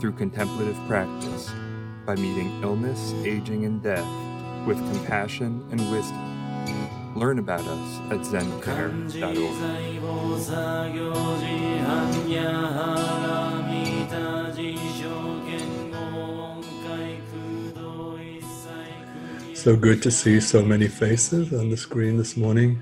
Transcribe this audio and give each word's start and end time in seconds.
through 0.00 0.12
contemplative 0.12 0.78
practice 0.88 1.50
by 2.06 2.14
meeting 2.16 2.62
illness, 2.62 3.12
aging, 3.24 3.66
and 3.66 3.82
death 3.82 4.06
with 4.66 4.78
compassion 4.92 5.62
and 5.70 5.80
wisdom. 5.90 7.14
Learn 7.14 7.38
about 7.38 7.60
us 7.60 8.00
at 8.10 8.20
zencare.org. 8.20 9.10
So 19.54 19.76
good 19.76 20.02
to 20.02 20.10
see 20.10 20.40
so 20.40 20.62
many 20.62 20.88
faces 20.88 21.52
on 21.52 21.68
the 21.68 21.76
screen 21.76 22.16
this 22.16 22.38
morning. 22.38 22.80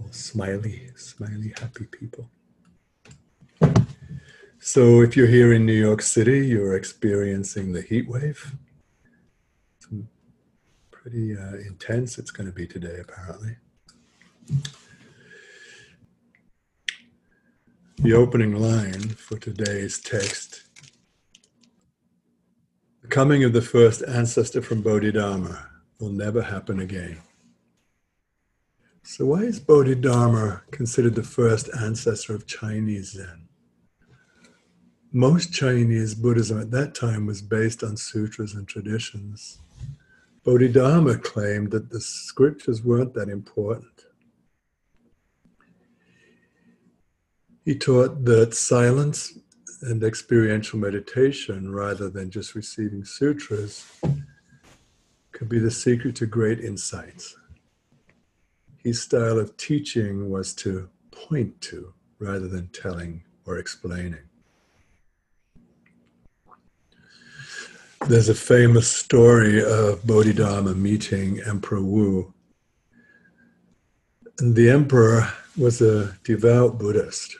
All 0.00 0.10
smiley, 0.10 0.90
smiley, 0.96 1.52
happy 1.60 1.84
people. 1.84 2.30
So, 4.70 5.00
if 5.00 5.16
you're 5.16 5.26
here 5.26 5.54
in 5.54 5.64
New 5.64 5.72
York 5.72 6.02
City, 6.02 6.46
you're 6.46 6.76
experiencing 6.76 7.72
the 7.72 7.80
heat 7.80 8.06
wave. 8.06 8.54
It's 9.78 9.88
pretty 10.90 11.34
uh, 11.34 11.56
intense, 11.66 12.18
it's 12.18 12.30
going 12.30 12.48
to 12.48 12.52
be 12.52 12.66
today, 12.66 12.98
apparently. 13.00 13.56
The 17.96 18.12
opening 18.12 18.56
line 18.56 19.08
for 19.08 19.38
today's 19.38 20.00
text 20.00 20.64
the 23.00 23.08
coming 23.08 23.44
of 23.44 23.54
the 23.54 23.62
first 23.62 24.02
ancestor 24.06 24.60
from 24.60 24.82
Bodhidharma 24.82 25.66
will 25.98 26.12
never 26.12 26.42
happen 26.42 26.80
again. 26.80 27.22
So, 29.02 29.24
why 29.24 29.44
is 29.44 29.60
Bodhidharma 29.60 30.64
considered 30.72 31.14
the 31.14 31.22
first 31.22 31.70
ancestor 31.80 32.34
of 32.34 32.46
Chinese 32.46 33.12
Zen? 33.12 33.47
Most 35.12 35.54
Chinese 35.54 36.14
Buddhism 36.14 36.60
at 36.60 36.70
that 36.72 36.94
time 36.94 37.24
was 37.24 37.40
based 37.40 37.82
on 37.82 37.96
sutras 37.96 38.52
and 38.52 38.68
traditions. 38.68 39.58
Bodhidharma 40.44 41.16
claimed 41.18 41.70
that 41.70 41.88
the 41.88 42.00
scriptures 42.00 42.82
weren't 42.82 43.14
that 43.14 43.30
important. 43.30 44.04
He 47.64 47.74
taught 47.74 48.24
that 48.26 48.54
silence 48.54 49.38
and 49.80 50.04
experiential 50.04 50.78
meditation, 50.78 51.72
rather 51.72 52.10
than 52.10 52.30
just 52.30 52.54
receiving 52.54 53.04
sutras, 53.04 53.86
could 55.32 55.48
be 55.48 55.58
the 55.58 55.70
secret 55.70 56.16
to 56.16 56.26
great 56.26 56.60
insights. 56.60 57.34
His 58.76 59.00
style 59.00 59.38
of 59.38 59.56
teaching 59.56 60.28
was 60.28 60.52
to 60.56 60.90
point 61.10 61.62
to 61.62 61.94
rather 62.18 62.48
than 62.48 62.68
telling 62.68 63.22
or 63.46 63.56
explaining. 63.58 64.27
There's 68.08 68.30
a 68.30 68.34
famous 68.34 68.88
story 68.88 69.62
of 69.62 70.06
Bodhidharma 70.06 70.74
meeting 70.74 71.42
Emperor 71.46 71.82
Wu. 71.82 72.32
And 74.38 74.56
the 74.56 74.70
emperor 74.70 75.30
was 75.58 75.82
a 75.82 76.16
devout 76.24 76.78
Buddhist. 76.78 77.36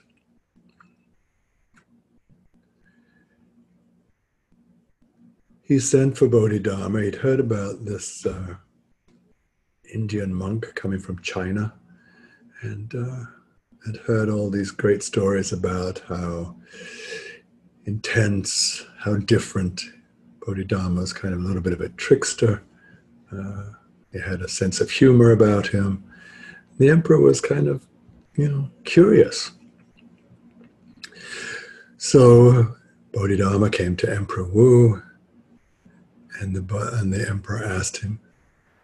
He 5.63 5.79
sent 5.79 6.19
for 6.19 6.29
Bodhidharma. 6.29 7.01
He'd 7.01 7.15
heard 7.15 7.41
about 7.41 7.87
this 7.87 8.27
uh, 8.27 8.57
Indian 9.95 10.35
monk 10.35 10.75
coming 10.75 11.01
from 11.01 11.23
China 11.23 11.73
and 12.61 12.95
uh, 12.95 13.25
had 13.87 13.97
heard 14.05 14.29
all 14.29 14.51
these 14.51 14.71
great 14.71 15.03
stories 15.03 15.51
about 15.51 16.03
how 16.07 16.57
intense, 17.87 18.85
how 18.99 19.17
different 19.17 19.83
Bodhidharma 20.49 21.03
was 21.03 21.13
kind 21.13 21.35
of 21.35 21.41
a 21.41 21.43
little 21.43 21.61
bit 21.61 21.75
of 21.75 21.83
a 21.83 21.91
trickster. 21.91 22.63
Uh, 23.31 23.65
he 24.11 24.19
had 24.19 24.41
a 24.41 24.49
sense 24.49 24.81
of 24.81 24.91
humor 24.91 25.31
about 25.31 25.67
him. 25.67 26.03
The 26.79 26.89
emperor 26.89 27.21
was 27.21 27.43
kind 27.43 27.69
of, 27.69 27.87
you 28.35 28.49
know, 28.49 28.71
curious. 28.85 29.51
So 31.99 32.75
Bodhidharma 33.13 33.69
came 33.69 33.95
to 33.97 34.11
Emperor 34.11 34.45
Wu, 34.45 35.03
and 36.41 36.57
the, 36.57 36.99
and 36.99 37.13
the 37.13 37.29
emperor 37.29 37.63
asked 37.63 37.99
him, 37.99 38.19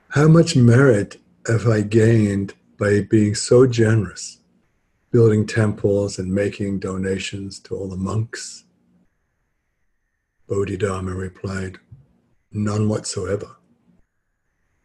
How 0.09 0.29
much 0.29 0.57
merit 0.57 1.19
have 1.47 1.67
I 1.67 1.81
gained 1.81 2.53
by 2.79 3.01
being 3.01 3.35
so 3.35 3.67
generous, 3.67 4.39
building 5.11 5.47
temples 5.47 6.19
and 6.19 6.31
making 6.31 6.81
donations 6.81 7.59
to 7.61 7.75
all 7.75 7.89
the 7.89 7.97
monks? 7.97 8.65
Bodhidharma 10.49 11.15
replied, 11.15 11.79
None 12.53 12.89
whatsoever, 12.89 13.57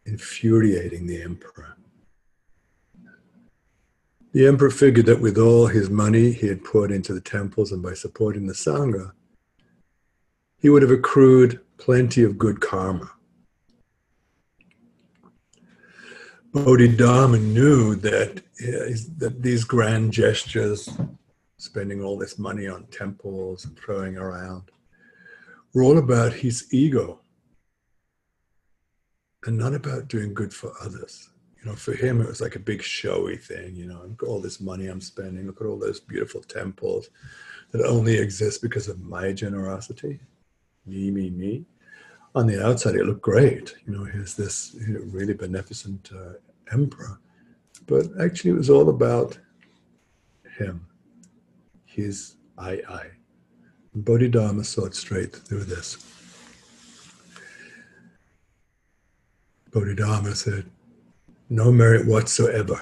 infuriating 0.04 1.06
the 1.06 1.22
emperor. 1.22 1.76
The 4.32 4.46
emperor 4.46 4.70
figured 4.70 5.06
that 5.06 5.20
with 5.20 5.36
all 5.36 5.66
his 5.66 5.90
money 5.90 6.32
he 6.32 6.46
had 6.46 6.64
poured 6.64 6.90
into 6.90 7.12
the 7.12 7.20
temples 7.20 7.72
and 7.72 7.82
by 7.82 7.94
supporting 7.94 8.46
the 8.46 8.52
Sangha, 8.52 9.12
he 10.58 10.68
would 10.68 10.82
have 10.82 10.90
accrued 10.90 11.60
plenty 11.78 12.22
of 12.22 12.38
good 12.38 12.60
karma. 12.60 13.10
Bodhidharma 16.52 17.38
knew 17.38 17.94
that, 17.96 18.42
that 19.18 19.36
these 19.40 19.64
grand 19.64 20.12
gestures, 20.12 20.88
spending 21.58 22.02
all 22.02 22.18
this 22.18 22.38
money 22.38 22.66
on 22.66 22.84
temples 22.86 23.64
and 23.64 23.78
throwing 23.78 24.16
around, 24.16 24.70
were 25.72 25.82
all 25.82 25.98
about 25.98 26.32
his 26.32 26.72
ego 26.72 27.20
and 29.46 29.56
not 29.56 29.74
about 29.74 30.08
doing 30.08 30.34
good 30.34 30.52
for 30.52 30.72
others. 30.82 31.30
You 31.58 31.70
know, 31.70 31.76
for 31.76 31.92
him, 31.92 32.20
it 32.20 32.28
was 32.28 32.40
like 32.40 32.56
a 32.56 32.60
big 32.60 32.82
showy 32.82 33.36
thing. 33.36 33.76
You 33.76 33.86
know, 33.86 34.02
look 34.06 34.22
at 34.22 34.28
all 34.28 34.40
this 34.40 34.60
money 34.60 34.86
I'm 34.86 35.00
spending. 35.00 35.46
Look 35.46 35.60
at 35.60 35.66
all 35.66 35.78
those 35.78 36.00
beautiful 36.00 36.40
temples 36.40 37.10
that 37.70 37.84
only 37.84 38.16
exist 38.16 38.62
because 38.62 38.88
of 38.88 39.00
my 39.00 39.32
generosity. 39.32 40.20
Me, 40.86 41.10
me, 41.10 41.30
me. 41.30 41.64
On 42.34 42.46
the 42.46 42.64
outside, 42.64 42.94
it 42.94 43.04
looked 43.04 43.22
great. 43.22 43.74
You 43.86 43.92
know, 43.92 44.04
here's 44.04 44.34
this 44.34 44.74
really 44.88 45.34
beneficent 45.34 46.10
uh, 46.14 46.34
emperor. 46.72 47.20
But 47.86 48.06
actually, 48.20 48.52
it 48.52 48.58
was 48.58 48.70
all 48.70 48.88
about 48.88 49.38
him, 50.58 50.86
his 51.84 52.36
I, 52.56 52.80
I. 52.88 53.06
Bodhidharma 53.94 54.64
saw 54.64 54.86
it 54.86 54.94
straight 54.94 55.34
through 55.34 55.64
this. 55.64 55.98
Bodhidharma 59.72 60.34
said, 60.34 60.66
no 61.50 61.72
merit 61.72 62.06
whatsoever. 62.06 62.80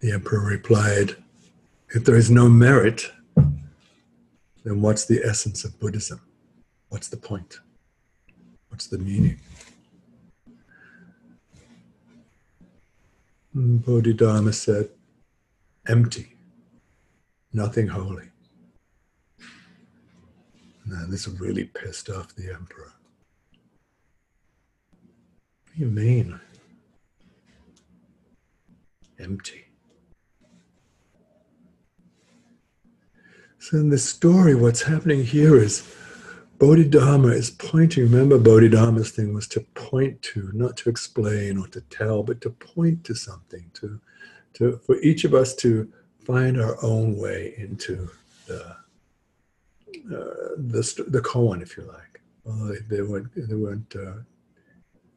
The 0.00 0.12
emperor 0.12 0.40
replied, 0.40 1.16
If 1.94 2.04
there 2.04 2.16
is 2.16 2.30
no 2.30 2.48
merit, 2.48 3.10
then 3.36 4.82
what's 4.82 5.06
the 5.06 5.22
essence 5.24 5.64
of 5.64 5.80
Buddhism? 5.80 6.20
What's 6.90 7.08
the 7.08 7.16
point? 7.16 7.60
What's 8.68 8.86
the 8.86 8.98
meaning? 8.98 9.40
Bodhidharma 13.54 14.52
said, 14.52 14.90
Empty, 15.88 16.31
nothing 17.52 17.88
holy. 17.88 18.28
Now, 20.86 21.04
this 21.08 21.28
really 21.28 21.64
pissed 21.64 22.10
off 22.10 22.34
the 22.34 22.52
emperor. 22.52 22.92
What 25.64 25.76
do 25.76 25.80
you 25.80 25.86
mean? 25.86 26.40
Empty. 29.18 29.64
So, 33.58 33.76
in 33.76 33.90
this 33.90 34.04
story, 34.04 34.56
what's 34.56 34.82
happening 34.82 35.24
here 35.24 35.56
is 35.56 35.88
Bodhidharma 36.58 37.28
is 37.28 37.50
pointing. 37.50 38.04
Remember, 38.04 38.38
Bodhidharma's 38.38 39.12
thing 39.12 39.32
was 39.32 39.46
to 39.48 39.60
point 39.74 40.20
to, 40.22 40.50
not 40.52 40.76
to 40.78 40.90
explain 40.90 41.58
or 41.58 41.68
to 41.68 41.80
tell, 41.82 42.24
but 42.24 42.40
to 42.40 42.50
point 42.50 43.04
to 43.04 43.14
something, 43.14 43.70
to, 43.74 44.00
to 44.54 44.78
for 44.78 44.96
each 44.96 45.24
of 45.24 45.32
us 45.32 45.54
to 45.56 45.92
find 46.24 46.60
our 46.60 46.76
own 46.84 47.16
way 47.16 47.54
into 47.58 48.10
the 48.46 48.76
uh, 50.10 50.56
the 50.56 51.04
the 51.08 51.20
koan, 51.20 51.62
if 51.62 51.76
you 51.76 51.84
like. 51.84 52.20
Well, 52.44 52.74
they, 52.88 53.02
weren't 53.02 53.30
they 53.36 53.54
weren't 53.54 53.94
uh, 53.94 54.20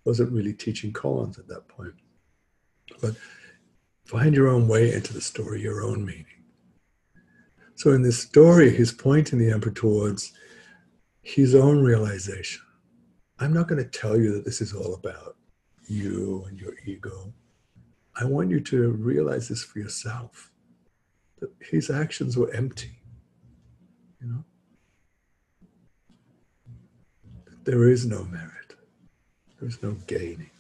wasn't 0.04 0.32
really 0.32 0.54
teaching 0.54 0.94
koans 0.94 1.40
at 1.40 1.48
that 1.48 1.68
point. 1.68 1.94
But 3.02 3.16
find 4.06 4.36
your 4.36 4.48
own 4.48 4.68
way 4.68 4.94
into 4.94 5.14
the 5.14 5.22
story, 5.22 5.62
your 5.62 5.82
own 5.82 6.06
meaning. 6.06 6.26
So 7.76 7.92
in 7.92 8.04
this 8.04 8.22
story, 8.22 8.76
he's 8.76 8.92
pointing 8.92 9.40
the 9.40 9.52
emperor 9.52 9.72
towards 9.72 10.34
his 11.24 11.56
own 11.56 11.84
realization. 11.84 12.62
I'm 13.40 13.54
not 13.54 13.68
going 13.68 13.84
to 13.84 13.90
tell 13.90 14.18
you 14.18 14.34
that 14.34 14.46
this 14.46 14.62
is 14.62 14.74
all 14.74 14.94
about 14.94 15.36
you 15.88 16.46
and 16.48 16.60
your 16.60 16.74
ego. 16.86 17.34
I 18.16 18.24
want 18.24 18.50
you 18.50 18.62
to 18.62 18.92
realize 18.92 19.50
this 19.50 19.64
for 19.64 19.80
yourself. 19.80 20.52
That 21.40 21.52
his 21.60 21.90
actions 21.90 22.38
were 22.38 22.52
empty. 22.52 23.00
You 24.22 24.28
know? 24.28 24.44
There 27.64 27.90
is 27.90 28.06
no 28.06 28.24
merit. 28.26 28.76
There 29.60 29.68
is 29.68 29.82
no 29.82 29.98
gaining. 30.08 30.52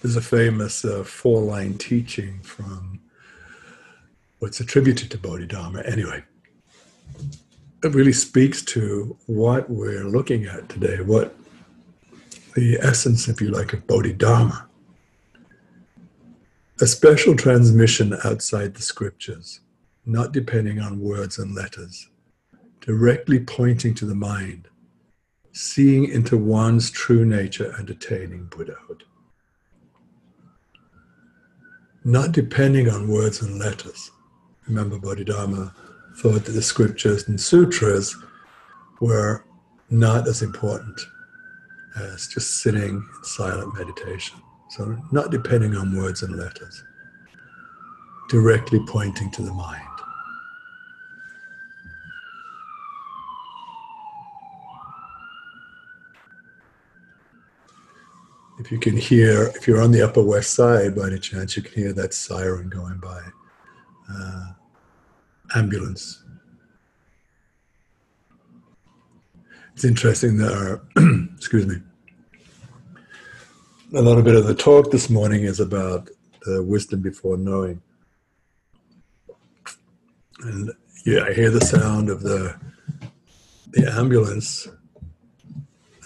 There's 0.00 0.16
a 0.16 0.22
famous 0.22 0.84
uh, 0.84 1.02
four 1.02 1.42
line 1.42 1.76
teaching 1.76 2.40
from 2.42 3.00
what's 4.38 4.60
attributed 4.60 5.10
to 5.10 5.18
Bodhidharma. 5.18 5.82
Anyway, 5.82 6.22
it 7.82 7.94
really 7.94 8.12
speaks 8.12 8.62
to 8.66 9.16
what 9.26 9.68
we're 9.68 10.04
looking 10.04 10.46
at 10.46 10.68
today, 10.68 11.00
what 11.00 11.34
the 12.54 12.78
essence, 12.80 13.28
if 13.28 13.40
you 13.40 13.50
like, 13.50 13.72
of 13.72 13.86
Bodhidharma. 13.86 14.67
A 16.80 16.86
special 16.86 17.34
transmission 17.34 18.16
outside 18.22 18.74
the 18.74 18.82
scriptures, 18.82 19.58
not 20.06 20.30
depending 20.30 20.78
on 20.78 21.00
words 21.00 21.36
and 21.36 21.52
letters, 21.52 22.08
directly 22.80 23.40
pointing 23.40 23.94
to 23.96 24.06
the 24.06 24.14
mind, 24.14 24.68
seeing 25.50 26.04
into 26.04 26.36
one's 26.36 26.88
true 26.92 27.24
nature 27.24 27.74
and 27.76 27.90
attaining 27.90 28.44
Buddhahood. 28.44 29.02
Not 32.04 32.30
depending 32.30 32.88
on 32.88 33.08
words 33.08 33.42
and 33.42 33.58
letters. 33.58 34.12
Remember, 34.68 35.00
Bodhidharma 35.00 35.74
thought 36.18 36.44
that 36.44 36.52
the 36.52 36.62
scriptures 36.62 37.26
and 37.26 37.40
sutras 37.40 38.16
were 39.00 39.44
not 39.90 40.28
as 40.28 40.42
important 40.42 41.00
as 41.98 42.28
just 42.28 42.62
sitting 42.62 42.82
in 42.82 43.24
silent 43.24 43.74
meditation. 43.76 44.38
So, 44.68 44.96
not 45.12 45.30
depending 45.30 45.74
on 45.74 45.96
words 45.96 46.22
and 46.22 46.36
letters, 46.36 46.84
directly 48.28 48.80
pointing 48.86 49.30
to 49.32 49.42
the 49.42 49.52
mind. 49.52 49.82
If 58.60 58.72
you 58.72 58.78
can 58.78 58.96
hear, 58.96 59.44
if 59.54 59.66
you're 59.66 59.80
on 59.80 59.92
the 59.92 60.02
Upper 60.02 60.22
West 60.22 60.52
Side 60.54 60.94
by 60.96 61.06
any 61.06 61.18
chance, 61.18 61.56
you 61.56 61.62
can 61.62 61.80
hear 61.80 61.92
that 61.92 62.12
siren 62.12 62.68
going 62.68 62.98
by. 62.98 63.22
Uh, 64.12 64.52
ambulance. 65.54 66.22
It's 69.74 69.84
interesting 69.84 70.36
that 70.38 70.52
our, 70.52 70.82
excuse 71.36 71.66
me, 71.66 71.76
a 73.94 74.02
little 74.02 74.22
bit 74.22 74.36
of 74.36 74.46
the 74.46 74.54
talk 74.54 74.90
this 74.90 75.08
morning 75.08 75.44
is 75.44 75.60
about 75.60 76.10
the 76.42 76.62
wisdom 76.62 77.00
before 77.00 77.38
knowing. 77.38 77.80
And 80.40 80.72
yeah, 81.06 81.24
I 81.24 81.32
hear 81.32 81.50
the 81.50 81.60
sound 81.60 82.10
of 82.10 82.22
the 82.22 82.58
the 83.70 83.90
ambulance, 83.90 84.68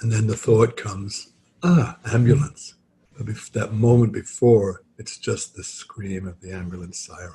and 0.00 0.12
then 0.12 0.26
the 0.26 0.36
thought 0.36 0.76
comes, 0.76 1.32
ah, 1.62 1.98
ambulance. 2.12 2.74
But 3.16 3.26
that 3.52 3.72
moment 3.72 4.12
before, 4.12 4.82
it's 4.98 5.18
just 5.18 5.54
the 5.54 5.64
scream 5.64 6.26
of 6.26 6.40
the 6.40 6.52
ambulance 6.52 6.98
siren 7.00 7.32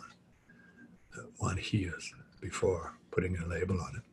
that 1.16 1.30
one 1.38 1.58
hears 1.58 2.14
before 2.40 2.94
putting 3.12 3.38
a 3.38 3.46
label 3.46 3.82
on 3.82 3.96
it. 3.98 4.07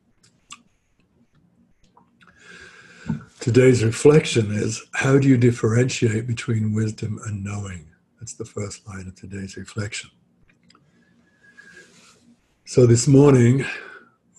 Today's 3.44 3.84
reflection 3.84 4.52
is 4.52 4.82
how 4.94 5.18
do 5.18 5.28
you 5.28 5.36
differentiate 5.36 6.26
between 6.26 6.72
wisdom 6.72 7.20
and 7.26 7.44
knowing? 7.44 7.90
That's 8.18 8.32
the 8.32 8.46
first 8.46 8.88
line 8.88 9.06
of 9.06 9.16
today's 9.16 9.58
reflection. 9.58 10.08
So 12.64 12.86
this 12.86 13.06
morning, 13.06 13.66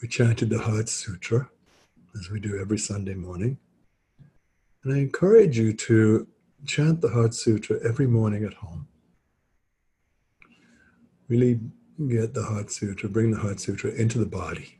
we 0.01 0.07
chanted 0.07 0.49
the 0.49 0.57
Heart 0.57 0.89
Sutra, 0.89 1.47
as 2.19 2.31
we 2.31 2.39
do 2.39 2.59
every 2.59 2.79
Sunday 2.79 3.13
morning. 3.13 3.59
And 4.83 4.95
I 4.95 4.97
encourage 4.97 5.55
you 5.55 5.73
to 5.73 6.27
chant 6.65 7.01
the 7.01 7.09
Heart 7.09 7.35
Sutra 7.35 7.77
every 7.87 8.07
morning 8.07 8.43
at 8.43 8.55
home. 8.55 8.87
Really 11.27 11.59
get 12.07 12.33
the 12.33 12.41
Heart 12.41 12.71
Sutra, 12.71 13.07
bring 13.07 13.29
the 13.29 13.37
Heart 13.37 13.59
Sutra 13.59 13.91
into 13.91 14.17
the 14.17 14.25
body. 14.25 14.79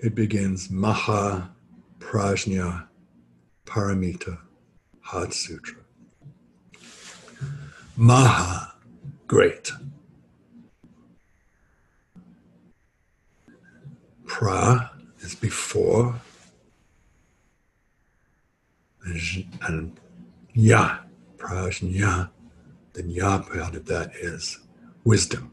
It 0.00 0.14
begins 0.14 0.70
Maha 0.70 1.50
Prajna 1.98 2.86
Paramita 3.64 4.38
Heart 5.00 5.32
Sutra. 5.32 5.80
Maha, 7.96 8.74
great. 9.26 9.70
Pra 14.26 14.90
is 15.20 15.34
before, 15.36 16.20
and 19.62 19.98
ya, 20.52 20.98
prajna, 21.36 22.30
then 22.94 23.10
ya 23.10 23.38
part 23.38 23.76
of 23.76 23.86
that 23.86 24.12
is 24.16 24.58
wisdom. 25.04 25.52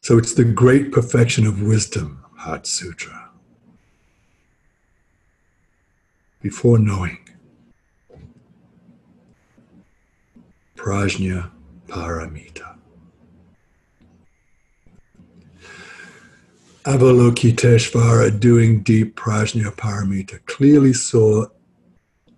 So 0.00 0.16
it's 0.16 0.34
the 0.34 0.44
great 0.44 0.92
perfection 0.92 1.46
of 1.46 1.60
wisdom, 1.62 2.21
Heart 2.42 2.66
Sutra. 2.66 3.30
Before 6.40 6.76
knowing, 6.76 7.18
prajna 10.74 11.52
paramita. 11.86 12.78
Avalokiteshvara, 16.82 18.40
doing 18.40 18.82
deep 18.82 19.14
prajna 19.14 19.70
paramita, 19.76 20.44
clearly 20.44 20.92
saw 20.92 21.46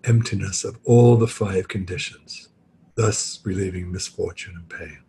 emptiness 0.04 0.64
of 0.64 0.78
all 0.84 1.16
the 1.16 1.26
five 1.26 1.68
conditions, 1.68 2.50
thus 2.94 3.40
relieving 3.42 3.90
misfortune 3.90 4.52
and 4.54 4.68
pain. 4.68 5.03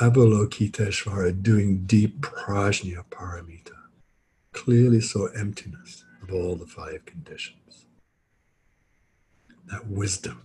Avalokiteshvara, 0.00 1.42
doing 1.42 1.84
deep 1.84 2.22
prajna 2.22 3.04
paramita, 3.10 3.76
clearly 4.54 4.98
saw 4.98 5.26
emptiness 5.26 6.04
of 6.22 6.32
all 6.32 6.56
the 6.56 6.66
five 6.66 7.04
conditions. 7.04 7.84
That 9.66 9.86
wisdom. 9.88 10.40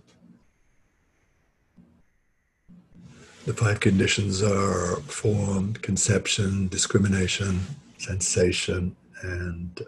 The 3.46 3.54
five 3.54 3.80
conditions 3.80 4.42
are 4.42 4.96
form, 4.96 5.72
conception, 5.74 6.68
discrimination, 6.68 7.60
sensation, 7.96 8.94
and 9.22 9.80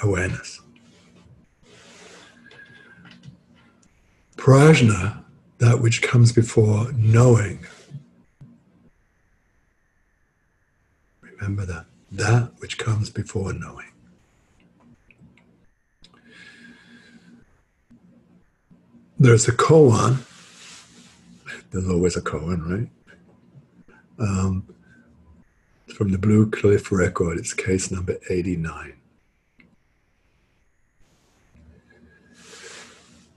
awareness. 0.00 0.60
Prajna, 4.36 5.24
that 5.58 5.80
which 5.80 6.02
comes 6.02 6.30
before 6.30 6.92
knowing. 6.92 7.66
Remember 11.40 11.64
that. 11.64 11.86
That 12.12 12.52
which 12.58 12.76
comes 12.76 13.08
before 13.08 13.52
knowing. 13.54 13.86
There's 19.18 19.48
a 19.48 19.52
koan. 19.52 20.18
There's 21.70 21.88
always 21.88 22.16
a 22.16 22.20
koan, 22.20 22.68
right? 22.68 22.90
Um, 24.18 24.66
from 25.94 26.10
the 26.12 26.18
Blue 26.18 26.50
Cliff 26.50 26.92
record, 26.92 27.38
it's 27.38 27.54
case 27.54 27.90
number 27.90 28.16
89. 28.28 28.94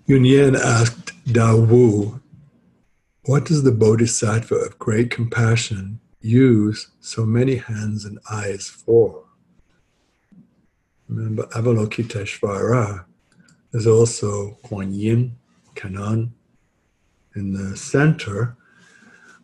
Yunyan 0.08 0.60
asked 0.60 1.14
Dao 1.26 1.68
Wu, 1.68 2.22
What 3.26 3.46
does 3.46 3.64
the 3.64 3.72
Bodhisattva 3.72 4.56
of 4.56 4.80
great 4.80 5.10
compassion 5.10 6.02
use 6.24 6.88
so 7.02 7.26
many 7.26 7.58
hands 7.58 8.06
and 8.06 8.18
eyes 8.32 8.68
for? 8.68 9.26
Remember, 11.08 11.44
Avalokiteshvara 11.48 13.06
is 13.74 13.86
also 13.86 14.58
Kuan 14.64 14.94
Yin, 14.94 15.36
Kanon, 15.76 16.32
in 17.36 17.54
the 17.54 17.76
center, 17.76 18.56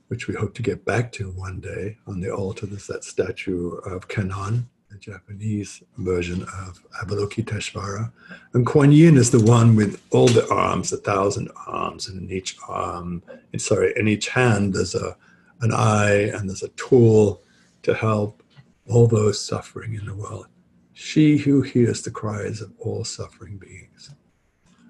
which 0.08 0.28
we 0.28 0.36
hope 0.36 0.56
to 0.56 0.62
get 0.62 0.86
back 0.86 1.12
to 1.12 1.32
one 1.32 1.60
day. 1.60 1.98
On 2.08 2.20
the 2.20 2.32
altar, 2.32 2.66
there's 2.66 2.88
that 2.88 3.04
statue 3.04 3.74
of 3.86 4.08
Kanon, 4.08 4.64
the 4.90 4.98
Japanese 4.98 5.84
version 5.98 6.44
of 6.44 6.82
Avalokiteshvara. 7.04 8.12
And 8.54 8.66
Kuan 8.66 8.92
Yin 8.92 9.18
is 9.18 9.32
the 9.32 9.44
one 9.44 9.76
with 9.76 10.02
all 10.12 10.28
the 10.28 10.50
arms, 10.52 10.94
a 10.94 10.98
thousand 10.98 11.52
arms, 11.68 12.08
and 12.08 12.22
in 12.22 12.36
each 12.36 12.58
arm, 12.68 13.22
sorry, 13.58 13.94
in 13.98 14.08
each 14.08 14.30
hand, 14.30 14.74
there's 14.74 14.96
a 14.96 15.18
an 15.62 15.74
eye 15.74 16.30
and 16.34 16.50
there's 16.50 16.64
a 16.64 16.70
tool 16.70 17.42
to 17.84 17.94
help 17.94 18.44
all 18.88 19.08
those 19.08 19.44
suffering 19.44 19.94
in 19.94 20.06
the 20.06 20.16
world. 20.16 20.48
She 20.94 21.38
who 21.38 21.62
hears 21.62 22.02
the 22.02 22.12
cries 22.12 22.62
of 22.62 22.74
all 22.80 23.04
suffering 23.06 23.58
beings. 23.58 24.12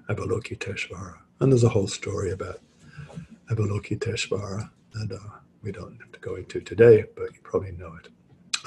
Avalokiteshvara. 0.09 1.17
And 1.39 1.51
there's 1.51 1.63
a 1.63 1.69
whole 1.69 1.87
story 1.87 2.31
about 2.31 2.59
Avalokiteshvara 3.51 4.69
that 4.93 5.11
uh, 5.11 5.37
we 5.61 5.71
don't 5.71 5.99
have 5.99 6.11
to 6.11 6.19
go 6.19 6.35
into 6.35 6.61
today, 6.61 7.05
but 7.15 7.33
you 7.33 7.39
probably 7.43 7.71
know 7.71 7.93
it. 8.03 8.09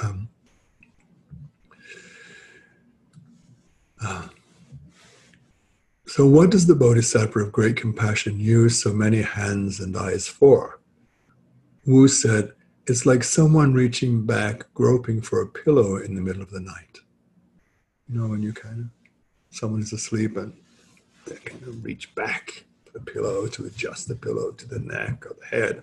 Um, 0.02 0.28
uh, 4.04 4.28
so, 6.06 6.26
what 6.26 6.50
does 6.50 6.66
the 6.66 6.74
Bodhisattva 6.74 7.38
of 7.38 7.52
great 7.52 7.76
compassion 7.76 8.38
use 8.38 8.82
so 8.82 8.92
many 8.92 9.22
hands 9.22 9.80
and 9.80 9.96
eyes 9.96 10.28
for? 10.28 10.78
Wu 11.84 12.06
said, 12.06 12.52
It's 12.86 13.06
like 13.06 13.24
someone 13.24 13.74
reaching 13.74 14.24
back, 14.24 14.72
groping 14.74 15.20
for 15.20 15.40
a 15.40 15.46
pillow 15.46 15.96
in 15.96 16.14
the 16.14 16.20
middle 16.20 16.42
of 16.42 16.50
the 16.50 16.60
night. 16.60 17.00
You 18.08 18.20
know, 18.20 18.28
when 18.28 18.42
you 18.42 18.52
kind 18.52 18.80
of, 18.80 18.86
someone 19.50 19.82
is 19.82 19.92
asleep 19.92 20.36
and 20.36 20.52
they 21.26 21.36
kind 21.36 21.62
of 21.62 21.84
reach 21.84 22.14
back 22.14 22.64
for 22.84 22.92
the 22.92 23.04
pillow 23.04 23.46
to 23.48 23.66
adjust 23.66 24.06
the 24.06 24.14
pillow 24.14 24.52
to 24.52 24.68
the 24.68 24.78
neck 24.78 25.26
or 25.26 25.36
the 25.40 25.56
head. 25.56 25.82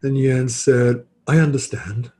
Then 0.00 0.14
Yan 0.16 0.48
said, 0.48 1.04
I 1.26 1.38
understand. 1.38 2.12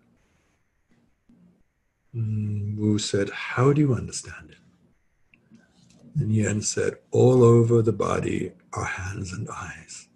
Mm, 2.16 2.76
Wu 2.76 2.98
said, 2.98 3.30
How 3.30 3.72
do 3.72 3.80
you 3.80 3.94
understand 3.94 4.50
it? 4.50 6.20
And 6.20 6.34
Yan 6.34 6.62
said, 6.62 6.94
All 7.12 7.44
over 7.44 7.80
the 7.82 7.92
body 7.92 8.52
are 8.72 8.84
hands 8.84 9.32
and 9.32 9.48
eyes. 9.50 10.08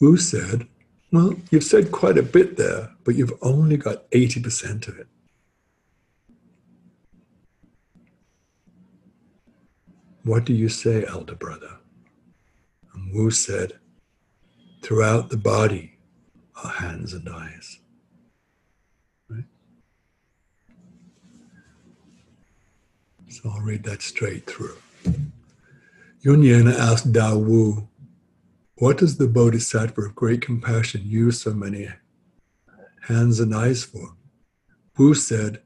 Wu 0.00 0.16
said, 0.16 0.66
Well, 1.12 1.36
you've 1.50 1.64
said 1.64 1.92
quite 1.92 2.16
a 2.16 2.22
bit 2.22 2.56
there, 2.56 2.90
but 3.04 3.14
you've 3.14 3.38
only 3.42 3.76
got 3.76 4.10
80% 4.10 4.88
of 4.88 4.98
it. 4.98 5.06
What 10.24 10.44
do 10.44 10.54
you 10.54 10.68
say, 10.68 11.04
elder 11.06 11.34
brother? 11.34 11.78
And 12.94 13.12
Wu 13.12 13.30
said, 13.30 13.78
Throughout 14.82 15.28
the 15.28 15.36
body 15.36 15.98
are 16.64 16.70
hands 16.70 17.12
and 17.12 17.28
eyes. 17.28 17.78
Right? 19.28 19.44
So 23.28 23.50
I'll 23.50 23.60
read 23.60 23.84
that 23.84 24.00
straight 24.00 24.46
through. 24.46 24.78
Yunyan 26.24 26.72
asked 26.72 27.12
Dao 27.12 27.42
Wu, 27.42 27.88
What 28.80 28.96
does 28.96 29.18
the 29.18 29.28
Bodhisattva 29.28 30.00
of 30.00 30.14
great 30.14 30.40
compassion 30.40 31.02
use 31.04 31.42
so 31.42 31.52
many 31.52 31.90
hands 33.02 33.38
and 33.38 33.54
eyes 33.54 33.84
for? 33.84 34.16
Wu 34.96 35.12
said, 35.12 35.60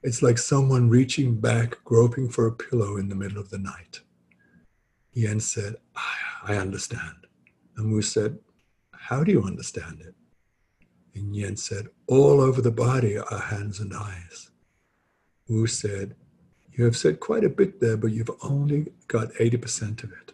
it's 0.00 0.22
like 0.22 0.38
someone 0.38 0.88
reaching 0.88 1.40
back, 1.40 1.82
groping 1.82 2.28
for 2.28 2.46
a 2.46 2.52
pillow 2.52 2.96
in 2.96 3.08
the 3.08 3.16
middle 3.16 3.40
of 3.40 3.50
the 3.50 3.58
night. 3.58 4.02
Yen 5.12 5.40
said, 5.40 5.74
I, 5.96 6.52
I 6.52 6.56
understand. 6.56 7.26
And 7.76 7.90
Wu 7.90 8.00
said, 8.00 8.38
How 8.92 9.24
do 9.24 9.32
you 9.32 9.42
understand 9.42 10.00
it? 10.00 10.14
And 11.16 11.34
Yen 11.34 11.56
said, 11.56 11.88
All 12.06 12.40
over 12.40 12.62
the 12.62 12.70
body 12.70 13.18
are 13.18 13.38
hands 13.40 13.80
and 13.80 13.92
eyes. 13.92 14.52
Wu 15.48 15.66
said, 15.66 16.14
You 16.70 16.84
have 16.84 16.96
said 16.96 17.18
quite 17.18 17.42
a 17.42 17.48
bit 17.48 17.80
there, 17.80 17.96
but 17.96 18.12
you've 18.12 18.30
only 18.40 18.92
got 19.08 19.32
80% 19.32 20.04
of 20.04 20.12
it. 20.12 20.32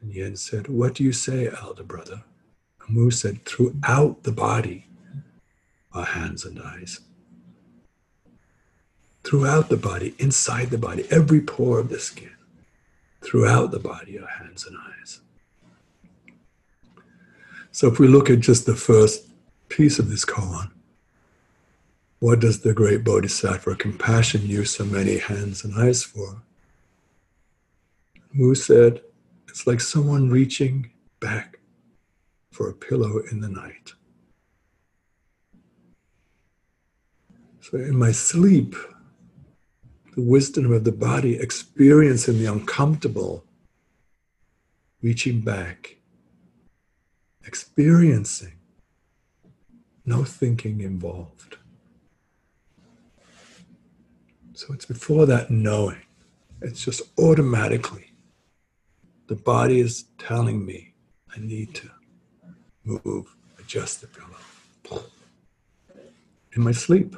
And 0.00 0.12
Yen 0.12 0.36
said, 0.36 0.68
What 0.68 0.94
do 0.94 1.04
you 1.04 1.12
say, 1.12 1.48
elder 1.48 1.82
brother? 1.82 2.22
And 2.86 2.96
Wu 2.96 3.10
said, 3.10 3.44
Throughout 3.44 4.22
the 4.22 4.32
body 4.32 4.86
are 5.92 6.04
hands 6.04 6.44
and 6.44 6.60
eyes 6.60 7.00
throughout 9.26 9.68
the 9.68 9.76
body, 9.76 10.14
inside 10.18 10.70
the 10.70 10.78
body, 10.78 11.04
every 11.10 11.40
pore 11.40 11.80
of 11.80 11.88
the 11.88 11.98
skin, 11.98 12.30
throughout 13.22 13.72
the 13.72 13.80
body 13.80 14.18
are 14.18 14.28
hands 14.28 14.64
and 14.64 14.76
eyes. 14.78 15.20
So 17.72 17.88
if 17.88 17.98
we 17.98 18.06
look 18.06 18.30
at 18.30 18.40
just 18.40 18.64
the 18.64 18.76
first 18.76 19.28
piece 19.68 19.98
of 19.98 20.08
this 20.08 20.24
koan, 20.24 20.70
what 22.20 22.40
does 22.40 22.60
the 22.60 22.72
great 22.72 23.04
Bodhisattva 23.04 23.74
compassion 23.74 24.46
use 24.46 24.70
so 24.70 24.84
many 24.84 25.18
hands 25.18 25.64
and 25.64 25.74
eyes 25.74 26.04
for? 26.04 26.42
Wu 28.38 28.54
said, 28.54 29.02
it's 29.56 29.66
like 29.66 29.80
someone 29.80 30.28
reaching 30.28 30.90
back 31.18 31.60
for 32.50 32.68
a 32.68 32.74
pillow 32.74 33.22
in 33.30 33.40
the 33.40 33.48
night. 33.48 33.94
So 37.62 37.78
in 37.78 37.96
my 37.96 38.12
sleep, 38.12 38.76
the 40.14 40.20
wisdom 40.20 40.70
of 40.70 40.84
the 40.84 40.92
body, 40.92 41.38
experiencing 41.38 42.38
the 42.38 42.52
uncomfortable, 42.52 43.46
reaching 45.00 45.40
back, 45.40 45.96
experiencing, 47.46 48.58
no 50.04 50.22
thinking 50.22 50.82
involved. 50.82 51.56
So 54.52 54.74
it's 54.74 54.84
before 54.84 55.24
that 55.24 55.50
knowing, 55.50 56.02
it's 56.60 56.84
just 56.84 57.00
automatically. 57.18 58.12
The 59.26 59.36
body 59.36 59.80
is 59.80 60.04
telling 60.18 60.64
me 60.64 60.94
I 61.34 61.40
need 61.40 61.74
to 61.74 61.90
move, 62.84 63.34
adjust 63.58 64.00
the 64.00 64.06
pillow 64.06 65.02
in 66.54 66.62
my 66.62 66.72
sleep. 66.72 67.16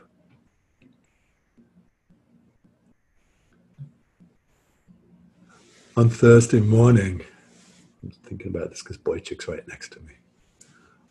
on 5.99 6.09
Thursday 6.09 6.61
morning, 6.61 7.21
I'm 8.05 8.11
thinking 8.23 8.55
about 8.55 8.71
this 8.71 8.85
because 8.85 8.99
Boychik's 8.99 9.49
right 9.49 9.67
next 9.67 9.91
to 9.95 10.00
me. 10.03 10.12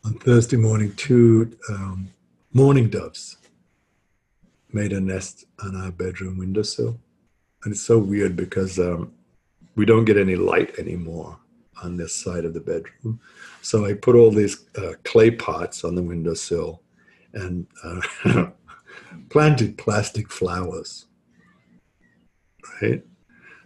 On 0.05 0.13
Thursday 0.13 0.55
morning, 0.55 0.93
two 0.95 1.57
um, 1.69 2.07
mourning 2.53 2.89
doves 2.89 3.35
made 4.71 4.93
a 4.93 5.01
nest 5.01 5.43
on 5.61 5.75
our 5.75 5.91
bedroom 5.91 6.37
windowsill. 6.37 6.97
And 7.65 7.73
it's 7.73 7.81
so 7.81 7.97
weird 7.99 8.37
because 8.37 8.79
um, 8.79 9.11
we 9.77 9.85
don't 9.85 10.05
get 10.05 10.17
any 10.17 10.35
light 10.35 10.77
anymore 10.77 11.39
on 11.83 11.95
this 11.95 12.13
side 12.13 12.43
of 12.43 12.53
the 12.53 12.59
bedroom. 12.59 13.19
So 13.61 13.85
I 13.85 13.93
put 13.93 14.15
all 14.15 14.31
these 14.31 14.65
uh, 14.75 14.93
clay 15.03 15.31
pots 15.31 15.83
on 15.83 15.95
the 15.95 16.01
windowsill 16.01 16.81
and 17.33 17.67
uh, 17.83 18.47
planted 19.29 19.77
plastic 19.77 20.31
flowers. 20.31 21.05
Right? 22.81 23.03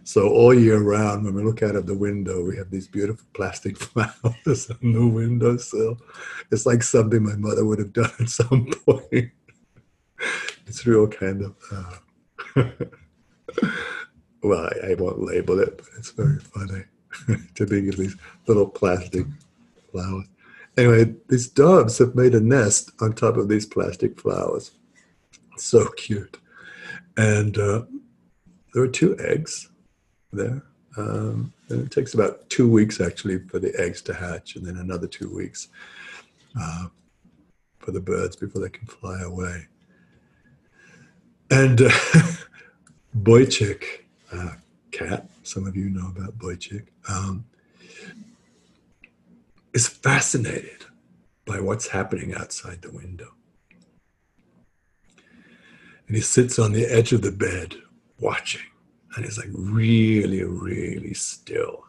So 0.04 0.28
all 0.28 0.52
year 0.52 0.80
round, 0.80 1.24
when 1.24 1.34
we 1.34 1.42
look 1.42 1.62
out 1.62 1.76
of 1.76 1.86
the 1.86 1.96
window, 1.96 2.44
we 2.44 2.56
have 2.56 2.70
these 2.70 2.88
beautiful 2.88 3.26
plastic 3.34 3.76
flowers 3.78 4.70
on 4.70 4.92
the 4.92 5.06
windowsill. 5.06 5.96
It's 6.50 6.66
like 6.66 6.82
something 6.82 7.22
my 7.22 7.36
mother 7.36 7.64
would 7.64 7.78
have 7.78 7.92
done 7.92 8.10
at 8.20 8.28
some 8.28 8.66
point. 8.86 9.30
it's 10.66 10.86
real 10.86 11.08
kind 11.08 11.42
of, 11.42 11.56
uh, 12.56 12.72
well, 14.42 14.68
I, 14.82 14.90
I, 14.90 14.94
won't 14.94 15.22
label 15.22 15.60
it, 15.60 15.78
but 15.78 15.86
it's 15.96 16.10
very 16.10 16.38
funny 16.38 16.84
to 17.54 17.62
of 17.62 17.96
these 17.96 18.16
little 18.46 18.68
plastic 18.68 19.26
flowers. 19.90 20.26
Anyway, 20.76 21.14
these 21.28 21.48
doves 21.48 21.98
have 21.98 22.14
made 22.14 22.34
a 22.34 22.40
nest 22.40 22.92
on 23.00 23.12
top 23.12 23.36
of 23.36 23.48
these 23.48 23.66
plastic 23.66 24.18
flowers. 24.18 24.72
So 25.58 25.88
cute. 25.90 26.38
And 27.16 27.58
uh, 27.58 27.82
there 28.72 28.82
are 28.82 28.88
two 28.88 29.16
eggs 29.18 29.68
there. 30.32 30.62
Um, 30.96 31.52
and 31.68 31.82
it 31.82 31.90
takes 31.90 32.14
about 32.14 32.48
two 32.50 32.68
weeks 32.68 33.00
actually 33.00 33.38
for 33.48 33.58
the 33.58 33.74
eggs 33.78 34.02
to 34.02 34.14
hatch, 34.14 34.56
and 34.56 34.66
then 34.66 34.76
another 34.76 35.06
two 35.06 35.34
weeks 35.34 35.68
uh, 36.58 36.86
for 37.78 37.92
the 37.92 38.00
birds 38.00 38.36
before 38.36 38.62
they 38.62 38.68
can 38.68 38.86
fly 38.86 39.20
away. 39.22 39.66
And 41.50 41.82
uh, 41.82 41.90
Boychik, 43.16 44.01
uh, 44.32 44.52
cat, 44.90 45.28
some 45.42 45.66
of 45.66 45.76
you 45.76 45.88
know 45.90 46.08
about 46.08 46.38
Boychik, 46.38 46.86
um, 47.08 47.44
is 49.72 49.88
fascinated 49.88 50.84
by 51.44 51.60
what's 51.60 51.88
happening 51.88 52.34
outside 52.34 52.82
the 52.82 52.90
window. 52.90 53.28
And 56.06 56.16
he 56.16 56.22
sits 56.22 56.58
on 56.58 56.72
the 56.72 56.84
edge 56.84 57.12
of 57.12 57.22
the 57.22 57.32
bed 57.32 57.74
watching. 58.18 58.62
And 59.16 59.24
he's 59.24 59.38
like 59.38 59.48
really, 59.52 60.42
really 60.42 61.14
still. 61.14 61.84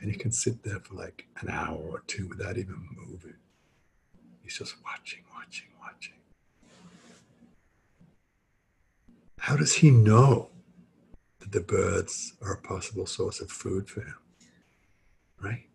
And 0.00 0.10
he 0.10 0.16
can 0.16 0.30
sit 0.30 0.62
there 0.62 0.80
for 0.80 0.94
like 0.94 1.26
an 1.40 1.50
hour 1.50 1.76
or 1.76 2.02
two 2.06 2.28
without 2.28 2.58
even 2.58 2.88
moving. 2.96 3.34
He's 4.42 4.58
just 4.58 4.76
watching, 4.84 5.22
watching, 5.34 5.68
watching. 5.80 6.14
How 9.38 9.56
does 9.56 9.74
he 9.74 9.90
know 9.90 10.50
the 11.50 11.60
birds 11.60 12.34
are 12.42 12.54
a 12.54 12.60
possible 12.60 13.06
source 13.06 13.40
of 13.40 13.50
food 13.50 13.88
for 13.88 14.00
him? 14.00 14.16
Right? 15.40 15.66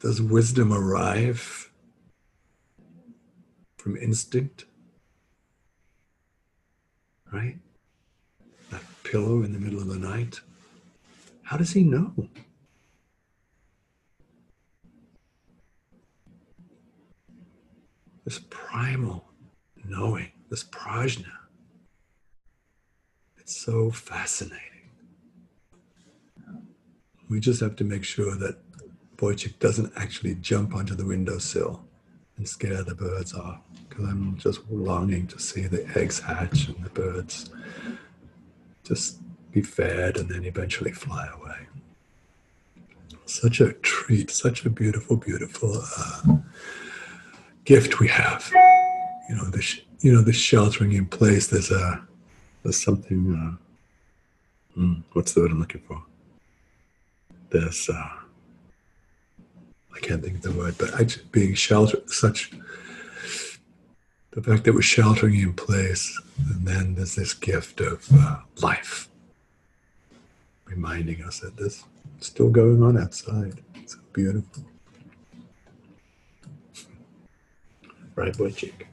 Does 0.00 0.22
wisdom 0.22 0.72
arrive 0.72 1.70
from 3.76 3.96
instinct? 3.96 4.64
Right? 7.32 7.58
That 8.70 8.82
pillow 9.02 9.42
in 9.42 9.52
the 9.52 9.58
middle 9.58 9.80
of 9.80 9.88
the 9.88 9.98
night. 9.98 10.40
How 11.42 11.56
does 11.56 11.72
he 11.72 11.82
know? 11.82 12.28
This 18.24 18.40
primal 18.50 19.24
knowing, 19.84 20.30
this 20.50 20.64
prajna. 20.64 21.30
It's 23.38 23.56
so 23.56 23.90
fascinating. 23.90 24.62
We 27.28 27.40
just 27.40 27.60
have 27.60 27.76
to 27.76 27.84
make 27.84 28.04
sure 28.04 28.34
that 28.36 28.58
Boychik 29.16 29.58
doesn't 29.58 29.92
actually 29.96 30.36
jump 30.36 30.74
onto 30.74 30.94
the 30.94 31.04
windowsill 31.04 31.84
and 32.36 32.48
scare 32.48 32.82
the 32.82 32.94
birds 32.94 33.34
off 33.34 33.60
because 33.88 34.04
I'm 34.04 34.36
just 34.38 34.60
longing 34.70 35.26
to 35.26 35.38
see 35.38 35.66
the 35.66 35.86
eggs 35.98 36.20
hatch 36.20 36.68
and 36.68 36.82
the 36.84 36.90
birds 36.90 37.50
just 38.84 39.18
be 39.50 39.60
fed 39.60 40.16
and 40.16 40.28
then 40.28 40.44
eventually 40.44 40.92
fly 40.92 41.26
away. 41.26 41.66
Such 43.26 43.60
a 43.60 43.72
treat, 43.74 44.30
such 44.30 44.64
a 44.64 44.70
beautiful, 44.70 45.16
beautiful 45.16 45.82
uh, 45.82 46.36
gift 47.64 48.00
we 48.00 48.08
have. 48.08 48.50
You 49.28 49.34
know, 49.34 49.50
the 49.50 49.60
sh- 49.60 49.82
you 50.00 50.12
know 50.12 50.22
the 50.22 50.32
sheltering 50.32 50.92
in 50.92 51.06
place. 51.06 51.48
There's 51.48 51.70
a 51.70 52.02
there's 52.62 52.82
something. 52.82 53.58
Uh, 54.76 54.80
mm, 54.80 55.02
what's 55.12 55.32
the 55.32 55.40
word 55.40 55.50
I'm 55.50 55.60
looking 55.60 55.82
for? 55.82 56.02
There's. 57.50 57.88
Uh, 57.88 58.08
I 59.94 60.00
can't 60.00 60.22
think 60.22 60.36
of 60.36 60.42
the 60.42 60.52
word, 60.52 60.76
but 60.78 61.00
actually 61.00 61.24
being 61.32 61.54
sheltered, 61.54 62.08
such 62.08 62.52
the 64.30 64.42
fact 64.42 64.64
that 64.64 64.72
we're 64.72 64.82
sheltering 64.82 65.34
in 65.34 65.52
place, 65.54 66.20
and 66.50 66.64
then 66.64 66.94
there's 66.94 67.16
this 67.16 67.34
gift 67.34 67.80
of 67.80 68.06
uh, 68.14 68.36
life, 68.62 69.08
reminding 70.66 71.24
us 71.24 71.40
that 71.40 71.56
this 71.56 71.84
is 72.20 72.26
still 72.26 72.48
going 72.48 72.80
on 72.82 72.96
outside. 72.96 73.60
It's 73.74 73.96
beautiful. 74.12 74.64
Right, 78.14 78.36
Boychik? 78.36 78.88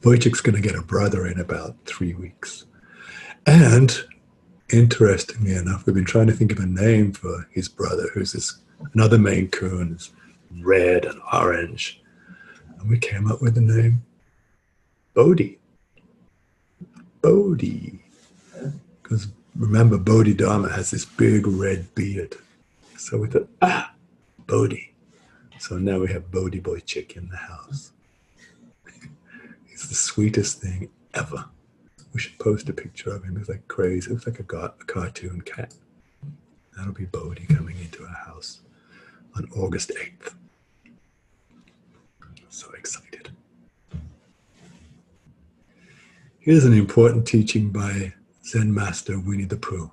Boychik's 0.00 0.40
going 0.40 0.54
to 0.54 0.66
get 0.66 0.78
a 0.78 0.82
brother 0.82 1.26
in 1.26 1.40
about 1.40 1.76
three 1.84 2.14
weeks. 2.14 2.66
And 3.46 3.96
interestingly 4.70 5.54
enough, 5.54 5.86
we've 5.86 5.94
been 5.94 6.04
trying 6.04 6.28
to 6.28 6.32
think 6.32 6.52
of 6.52 6.58
a 6.58 6.66
name 6.66 7.12
for 7.12 7.48
his 7.50 7.68
brother, 7.68 8.08
who's 8.14 8.32
this 8.32 8.58
another 8.94 9.18
Maine 9.18 9.48
Coon, 9.48 9.94
is 9.96 10.10
red 10.60 11.04
and 11.04 11.20
orange. 11.32 12.00
And 12.78 12.88
we 12.88 12.98
came 12.98 13.30
up 13.30 13.42
with 13.42 13.54
the 13.54 13.60
name 13.60 14.04
Bodhi. 15.14 15.58
Bodhi. 17.22 17.98
Because 19.02 19.28
remember, 19.56 19.98
Bodhidharma 19.98 20.70
has 20.70 20.90
this 20.90 21.04
big 21.04 21.46
red 21.46 21.92
beard. 21.94 22.36
So 22.96 23.18
we 23.18 23.28
thought, 23.28 23.48
ah, 23.62 23.92
Bodhi. 24.46 24.94
So 25.58 25.76
now 25.76 25.98
we 25.98 26.12
have 26.12 26.30
Bodhi 26.30 26.60
Boychik 26.60 27.16
in 27.16 27.28
the 27.28 27.36
house. 27.36 27.92
He's 29.78 29.88
the 29.88 29.94
sweetest 29.94 30.60
thing 30.60 30.88
ever. 31.14 31.44
We 32.12 32.18
should 32.18 32.36
post 32.40 32.68
a 32.68 32.72
picture 32.72 33.10
of 33.10 33.22
him. 33.22 33.36
He's 33.36 33.48
like 33.48 33.68
crazy. 33.68 34.10
It 34.10 34.14
looks 34.14 34.26
like 34.26 34.40
a, 34.40 34.56
a 34.56 34.84
cartoon 34.86 35.40
cat. 35.42 35.72
That'll 36.76 36.92
be 36.92 37.04
Bodhi 37.04 37.46
coming 37.46 37.78
into 37.78 38.02
our 38.02 38.24
house 38.26 38.62
on 39.36 39.46
August 39.56 39.92
8th. 39.94 40.34
So 42.48 42.72
excited. 42.72 43.30
Here's 46.40 46.64
an 46.64 46.72
important 46.72 47.28
teaching 47.28 47.70
by 47.70 48.14
Zen 48.44 48.74
Master 48.74 49.20
Winnie 49.20 49.44
the 49.44 49.58
Pooh. 49.58 49.92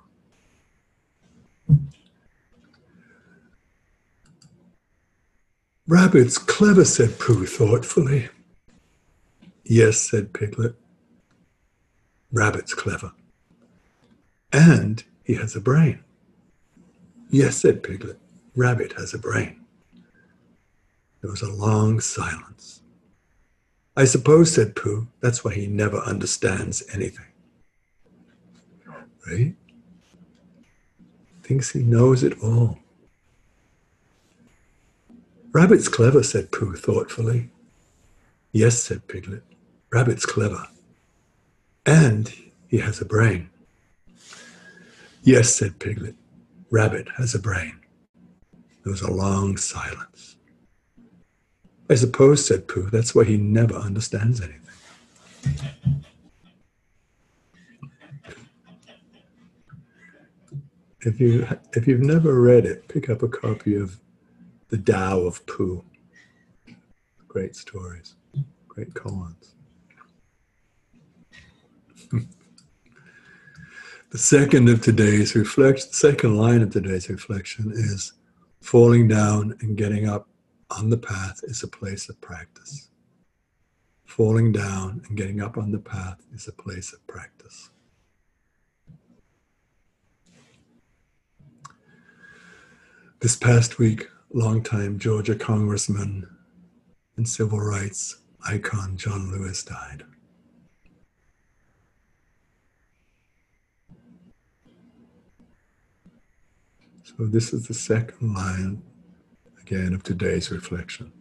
Rabbit's 5.86 6.38
clever, 6.38 6.84
said 6.84 7.20
Pooh 7.20 7.46
thoughtfully. 7.46 8.30
Yes, 9.68 10.00
said 10.00 10.32
Piglet. 10.32 10.76
Rabbit's 12.30 12.72
clever. 12.72 13.12
And 14.52 15.02
he 15.24 15.34
has 15.34 15.56
a 15.56 15.60
brain. 15.60 16.04
Yes, 17.30 17.56
said 17.56 17.82
Piglet. 17.82 18.18
Rabbit 18.54 18.92
has 18.92 19.12
a 19.12 19.18
brain. 19.18 19.60
There 21.20 21.30
was 21.30 21.42
a 21.42 21.50
long 21.50 21.98
silence. 21.98 22.82
I 23.96 24.04
suppose, 24.04 24.54
said 24.54 24.76
Pooh, 24.76 25.08
that's 25.20 25.44
why 25.44 25.52
he 25.52 25.66
never 25.66 25.98
understands 25.98 26.84
anything. 26.92 27.26
Right? 29.26 29.54
Thinks 31.42 31.72
he 31.72 31.80
knows 31.80 32.22
it 32.22 32.38
all. 32.40 32.78
Rabbit's 35.50 35.88
clever, 35.88 36.22
said 36.22 36.52
Pooh 36.52 36.76
thoughtfully. 36.76 37.50
Yes, 38.52 38.80
said 38.80 39.08
Piglet. 39.08 39.42
Rabbit's 39.96 40.26
clever. 40.26 40.68
And 41.86 42.30
he 42.68 42.76
has 42.76 43.00
a 43.00 43.06
brain. 43.06 43.48
Yes, 45.22 45.54
said 45.54 45.78
Piglet. 45.78 46.14
Rabbit 46.70 47.08
has 47.16 47.34
a 47.34 47.38
brain. 47.38 47.80
There 48.84 48.90
was 48.90 49.00
a 49.00 49.10
long 49.10 49.56
silence. 49.56 50.36
I 51.88 51.94
suppose, 51.94 52.46
said 52.46 52.68
Pooh, 52.68 52.90
that's 52.90 53.14
why 53.14 53.24
he 53.24 53.38
never 53.38 53.74
understands 53.74 54.42
anything. 54.42 54.60
If 61.00 61.18
you 61.18 61.48
if 61.72 61.86
you've 61.86 62.00
never 62.14 62.38
read 62.38 62.66
it, 62.66 62.86
pick 62.88 63.08
up 63.08 63.22
a 63.22 63.28
copy 63.28 63.74
of 63.76 63.98
The 64.68 64.76
Tao 64.76 65.20
of 65.20 65.46
Pooh. 65.46 65.82
Great 67.28 67.56
stories, 67.56 68.16
great 68.68 68.92
koans. 68.92 69.55
The 74.10 74.18
second 74.18 74.68
of 74.68 74.82
today's 74.82 75.34
reflection, 75.34 75.88
the 75.90 75.96
second 75.96 76.36
line 76.36 76.62
of 76.62 76.70
today's 76.70 77.08
reflection 77.08 77.72
is 77.72 78.12
falling 78.60 79.08
down 79.08 79.56
and 79.60 79.76
getting 79.76 80.08
up 80.08 80.28
on 80.70 80.90
the 80.90 80.98
path 80.98 81.40
is 81.44 81.62
a 81.62 81.68
place 81.68 82.08
of 82.08 82.20
practice. 82.20 82.90
Falling 84.04 84.52
down 84.52 85.02
and 85.08 85.16
getting 85.16 85.40
up 85.40 85.58
on 85.58 85.72
the 85.72 85.78
path 85.78 86.18
is 86.32 86.48
a 86.48 86.52
place 86.52 86.92
of 86.92 87.04
practice. 87.06 87.70
This 93.20 93.36
past 93.36 93.78
week, 93.78 94.08
longtime 94.32 94.98
Georgia 94.98 95.34
Congressman 95.34 96.28
and 97.16 97.28
civil 97.28 97.60
rights 97.60 98.18
icon 98.46 98.96
John 98.96 99.30
Lewis 99.32 99.62
died. 99.64 100.04
So, 107.06 107.24
this 107.24 107.52
is 107.52 107.68
the 107.68 107.74
second 107.74 108.34
line 108.34 108.82
again 109.62 109.94
of 109.94 110.02
today's 110.02 110.50
reflection. 110.50 111.12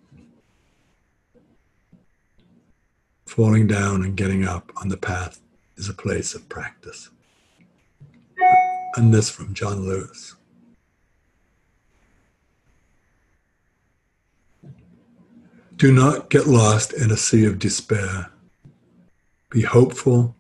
Falling 3.28 3.68
down 3.68 4.04
and 4.04 4.18
getting 4.18 4.48
up 4.48 4.72
on 4.78 4.90
the 4.90 4.98
path 4.98 5.42
is 5.78 5.88
a 5.88 5.94
place 5.94 6.34
of 6.34 6.50
practice. 6.50 7.12
And 8.96 9.14
this 9.14 9.30
from 9.30 9.54
John 9.54 9.86
Lewis. 9.86 10.36
Do 15.76 15.92
not 15.92 16.32
get 16.32 16.48
lost 16.48 16.94
in 16.94 17.12
a 17.12 17.18
sea 17.18 17.46
of 17.46 17.60
despair. 17.60 18.32
Be 19.52 19.62
hopeful, 19.62 20.36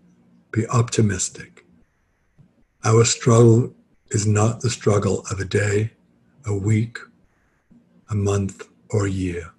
be 0.51 0.65
optimistic. 0.69 1.63
Our 2.83 3.05
struggle 3.05 3.74
is 4.09 4.25
not 4.27 4.61
the 4.61 4.69
struggle 4.69 5.25
of 5.31 5.39
a 5.39 5.45
day, 5.45 5.91
a 6.45 6.53
week, 6.53 6.99
a 8.09 8.15
month, 8.15 8.67
or 8.89 9.05
a 9.05 9.09
year. 9.09 9.51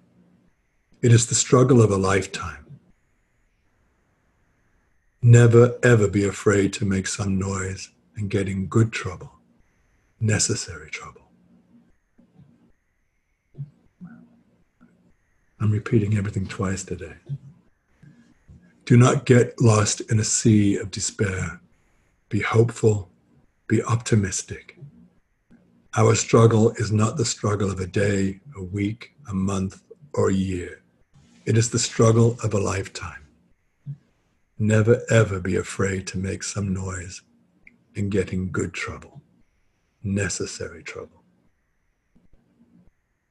It 1.01 1.11
is 1.11 1.27
the 1.27 1.35
struggle 1.35 1.81
of 1.81 1.91
a 1.91 1.97
lifetime. 1.97 2.65
Never 5.21 5.77
ever 5.83 6.07
be 6.07 6.25
afraid 6.25 6.73
to 6.73 6.85
make 6.85 7.07
some 7.07 7.37
noise 7.37 7.89
and 8.15 8.29
get 8.29 8.47
in 8.47 8.67
good 8.67 8.91
trouble, 8.91 9.31
necessary 10.19 10.89
trouble. 10.89 11.21
I'm 15.59 15.71
repeating 15.71 16.17
everything 16.17 16.47
twice 16.47 16.83
today. 16.83 17.15
Do 18.85 18.95
not 18.95 19.25
get 19.25 19.59
lost 19.59 20.01
in 20.09 20.19
a 20.19 20.23
sea 20.23 20.77
of 20.77 20.91
despair. 20.91 21.59
Be 22.29 22.39
hopeful, 22.39 23.09
be 23.67 23.83
optimistic. 23.83 24.77
Our 25.95 26.15
struggle 26.15 26.71
is 26.71 26.91
not 26.91 27.17
the 27.17 27.25
struggle 27.25 27.69
of 27.69 27.79
a 27.79 27.87
day, 27.87 28.39
a 28.55 28.63
week, 28.63 29.13
a 29.29 29.33
month, 29.33 29.81
or 30.13 30.29
a 30.29 30.33
year. 30.33 30.81
It 31.45 31.57
is 31.57 31.69
the 31.69 31.79
struggle 31.79 32.37
of 32.43 32.53
a 32.53 32.59
lifetime. 32.59 33.25
Never 34.57 35.01
ever 35.09 35.39
be 35.39 35.55
afraid 35.55 36.07
to 36.07 36.17
make 36.17 36.43
some 36.43 36.73
noise 36.73 37.21
and 37.95 38.11
get 38.11 38.31
in 38.31 38.49
good 38.49 38.73
trouble, 38.73 39.21
necessary 40.03 40.83
trouble. 40.83 41.23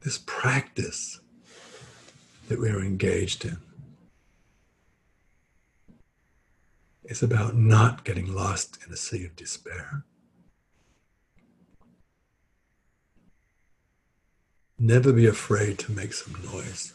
This 0.01 0.19
practice 0.27 1.21
that 2.49 2.61
we're 2.61 2.81
engaged 2.81 3.45
in 3.45 3.59
is 7.05 7.23
about 7.23 7.57
not 7.57 8.05
getting 8.05 8.35
lost 8.35 8.79
in 8.87 8.93
a 8.93 8.97
sea 8.97 9.25
of 9.25 9.35
despair. 9.35 10.05
Never 14.79 15.13
be 15.13 15.27
afraid 15.27 15.79
to 15.81 15.93
make 15.93 16.13
some 16.13 16.37
noise. 16.53 16.93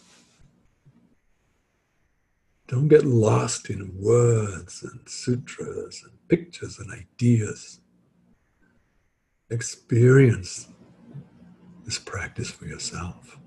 Don't 2.68 2.88
get 2.88 3.06
lost 3.06 3.70
in 3.70 3.92
words 4.00 4.84
and 4.84 5.02
sutras 5.06 6.04
and 6.04 6.28
pictures 6.30 6.80
and 6.80 6.92
ideas. 6.92 7.82
Experience 9.50 10.70
this 11.84 12.00
practice 12.00 12.50
for 12.50 12.66
yourself. 12.66 13.38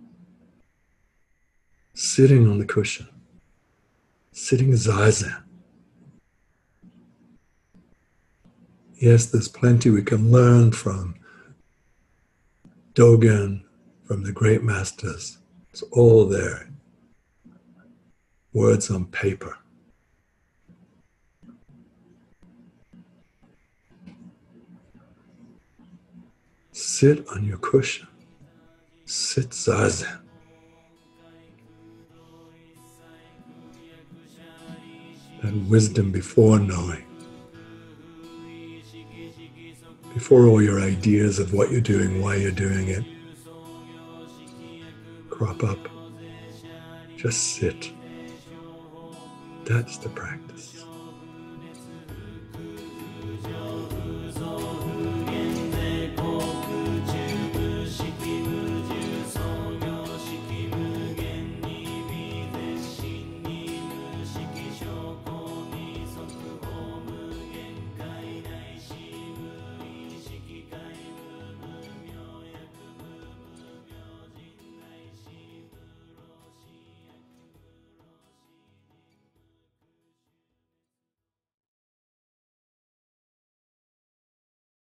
Sitting 1.94 2.49
on 2.51 2.59
the 2.59 2.66
cushion, 2.66 3.09
sitting 4.33 4.73
zazen. 4.73 5.42
Yes, 8.97 9.27
there's 9.27 9.49
plenty 9.49 9.90
we 9.90 10.03
can 10.03 10.31
learn 10.31 10.73
from 10.73 11.14
Dogen, 12.94 13.62
from 14.05 14.23
the 14.23 14.33
great 14.33 14.62
masters. 14.62 15.38
It's 15.71 15.83
all 15.90 16.27
there 16.27 16.69
words 18.53 18.90
on 18.90 19.07
paper. 19.07 19.59
Sit 26.71 27.27
on 27.29 27.45
your 27.45 27.59
cushion. 27.59 28.07
Sit 29.07 29.51
zazen. 29.51 30.21
That 35.43 35.55
wisdom 35.69 36.12
before 36.12 36.59
knowing. 36.59 37.05
Before 40.14 40.47
all 40.47 40.62
your 40.62 40.81
ideas 40.81 41.40
of 41.40 41.53
what 41.53 41.73
you're 41.73 41.81
doing, 41.81 42.23
why 42.23 42.37
you're 42.37 42.53
doing 42.53 42.88
it 42.88 43.05
crop 45.35 45.64
up. 45.64 45.88
Just 47.16 47.57
sit. 47.57 47.90
That's 49.64 49.99
the 49.99 50.09
practice. 50.11 50.85